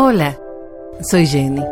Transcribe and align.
Hola, 0.00 0.38
soy 1.00 1.26
Jenny. 1.26 1.64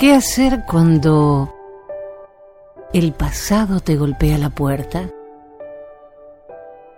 ¿Qué 0.00 0.14
hacer 0.14 0.64
cuando 0.68 1.54
el 2.92 3.12
pasado 3.12 3.78
te 3.78 3.94
golpea 3.94 4.36
la 4.36 4.50
puerta? 4.50 5.08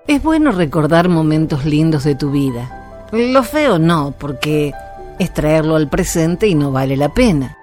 Es 0.06 0.22
bueno 0.22 0.52
recordar 0.52 1.10
momentos 1.10 1.66
lindos 1.66 2.04
de 2.04 2.14
tu 2.14 2.30
vida. 2.30 3.06
Lo 3.12 3.42
feo 3.42 3.78
no, 3.78 4.14
porque 4.16 4.72
es 5.18 5.34
traerlo 5.34 5.76
al 5.76 5.90
presente 5.90 6.46
y 6.46 6.54
no 6.54 6.72
vale 6.72 6.96
la 6.96 7.10
pena. 7.10 7.58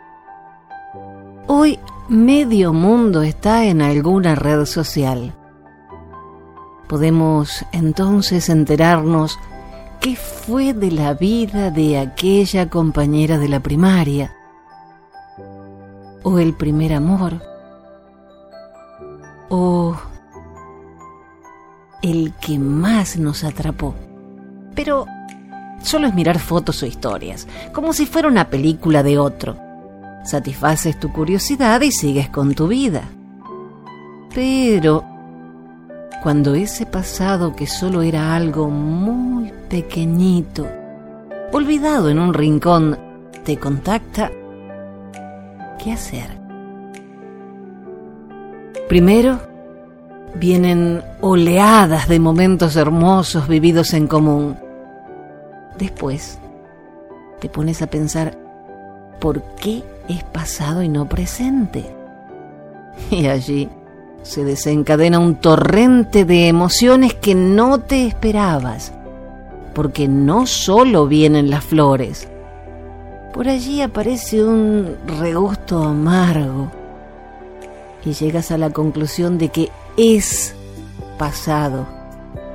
Hoy 1.47 1.79
medio 2.07 2.71
mundo 2.71 3.23
está 3.23 3.65
en 3.65 3.81
alguna 3.81 4.35
red 4.35 4.63
social. 4.65 5.33
Podemos 6.87 7.65
entonces 7.71 8.47
enterarnos 8.47 9.39
qué 10.05 10.15
fue 10.15 10.75
de 10.75 10.91
la 10.91 11.15
vida 11.15 11.71
de 11.71 11.97
aquella 11.97 12.69
compañera 12.69 13.39
de 13.39 13.49
la 13.49 13.59
primaria, 13.59 14.35
o 16.21 16.37
el 16.37 16.53
primer 16.53 16.93
amor, 16.93 17.41
o 19.49 19.97
el 22.03 22.33
que 22.39 22.59
más 22.59 23.17
nos 23.17 23.43
atrapó. 23.43 23.95
Pero 24.75 25.07
solo 25.81 26.05
es 26.05 26.13
mirar 26.13 26.37
fotos 26.37 26.83
o 26.83 26.85
historias, 26.85 27.47
como 27.73 27.91
si 27.91 28.05
fuera 28.05 28.27
una 28.27 28.47
película 28.51 29.01
de 29.01 29.17
otro. 29.17 29.57
Satisfaces 30.23 30.99
tu 30.99 31.11
curiosidad 31.11 31.81
y 31.81 31.91
sigues 31.91 32.29
con 32.29 32.53
tu 32.53 32.67
vida. 32.67 33.01
Pero 34.35 35.03
cuando 36.21 36.53
ese 36.53 36.85
pasado 36.85 37.55
que 37.55 37.65
solo 37.65 38.03
era 38.03 38.35
algo 38.35 38.69
muy 38.69 39.51
pequeñito, 39.75 40.65
olvidado 41.51 42.07
en 42.07 42.17
un 42.17 42.33
rincón, 42.33 42.97
te 43.43 43.57
contacta, 43.57 44.31
¿qué 45.83 45.91
hacer? 45.91 46.29
Primero, 48.87 49.37
vienen 50.35 51.03
oleadas 51.19 52.07
de 52.07 52.21
momentos 52.21 52.77
hermosos 52.77 53.49
vividos 53.49 53.93
en 53.93 54.07
común. 54.07 54.55
Después, 55.77 56.39
te 57.41 57.49
pones 57.49 57.81
a 57.81 57.87
pensar, 57.87 58.37
¿por 59.19 59.41
qué 59.55 59.83
es 60.07 60.23
pasado 60.23 60.83
y 60.83 60.87
no 60.87 61.09
presente? 61.09 61.85
Y 63.11 63.27
allí 63.27 63.67
se 64.23 64.45
desencadena 64.45 65.19
un 65.19 65.35
torrente 65.35 66.23
de 66.23 66.47
emociones 66.47 67.13
que 67.13 67.35
no 67.35 67.81
te 67.81 68.07
esperabas, 68.07 68.93
porque 69.75 70.07
no 70.07 70.47
solo 70.47 71.05
vienen 71.05 71.51
las 71.51 71.65
flores, 71.65 72.27
por 73.33 73.49
allí 73.49 73.81
aparece 73.81 74.41
un 74.41 74.95
regusto 75.19 75.83
amargo 75.83 76.71
y 78.05 78.13
llegas 78.13 78.51
a 78.51 78.57
la 78.57 78.69
conclusión 78.69 79.37
de 79.37 79.49
que 79.49 79.69
es 79.97 80.55
pasado 81.19 81.85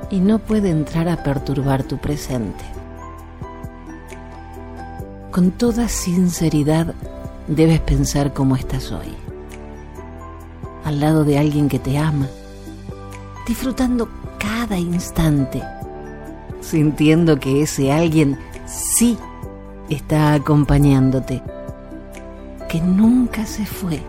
y 0.09 0.19
no 0.19 0.39
puede 0.39 0.71
entrar 0.71 1.07
a 1.07 1.23
perturbar 1.23 1.83
tu 1.83 1.99
presente. 1.99 2.65
Con 5.29 5.51
toda 5.51 5.87
sinceridad 5.87 6.95
debes 7.47 7.79
pensar 7.81 8.33
cómo 8.33 8.55
estás 8.55 8.91
hoy. 8.91 9.15
Al 10.83 10.99
lado 10.99 11.23
de 11.23 11.37
alguien 11.37 11.69
que 11.69 11.77
te 11.77 11.99
ama, 11.99 12.27
disfrutando 13.47 14.09
cada 14.39 14.79
instante, 14.79 15.61
sintiendo 16.61 17.39
que 17.39 17.63
ese 17.63 17.91
alguien 17.91 18.37
sí 18.65 19.17
está 19.89 20.33
acompañándote, 20.33 21.41
que 22.69 22.79
nunca 22.79 23.45
se 23.45 23.65
fue, 23.65 24.01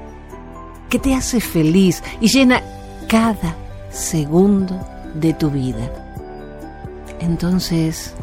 que 0.89 0.99
te 0.99 1.15
hace 1.15 1.41
feliz 1.41 2.03
y 2.21 2.29
llena 2.29 2.63
cada 3.09 3.57
segundo 3.91 4.79
de 5.15 5.35
tu 5.35 5.51
vida. 5.51 5.91
Entonces, 7.21 8.15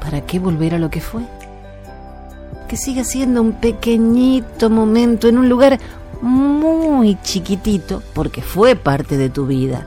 ¿para 0.00 0.20
qué 0.22 0.38
volver 0.38 0.74
a 0.74 0.78
lo 0.78 0.90
que 0.90 1.00
fue? 1.00 1.22
Que 2.68 2.76
siga 2.76 3.04
siendo 3.04 3.40
un 3.40 3.52
pequeñito 3.52 4.70
momento 4.70 5.28
en 5.28 5.38
un 5.38 5.48
lugar 5.48 5.78
muy 6.20 7.20
chiquitito 7.22 8.02
porque 8.14 8.40
fue 8.40 8.76
parte 8.76 9.16
de 9.16 9.28
tu 9.28 9.46
vida, 9.46 9.86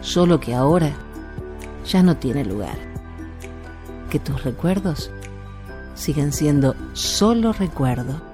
solo 0.00 0.40
que 0.40 0.54
ahora 0.54 0.92
ya 1.84 2.02
no 2.02 2.16
tiene 2.16 2.44
lugar. 2.44 2.76
Que 4.10 4.18
tus 4.18 4.44
recuerdos 4.44 5.10
sigan 5.94 6.32
siendo 6.32 6.74
solo 6.92 7.52
recuerdo 7.52 8.31